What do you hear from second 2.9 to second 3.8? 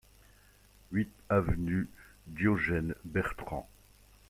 Bertrand